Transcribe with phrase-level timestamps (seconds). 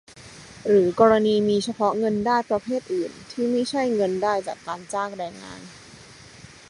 [0.67, 5.61] หรือกรณีมีเฉพาะเงินได้ประเภทอื่นที่ไม่ใช่เงินได้จากการจ้างแรงงาน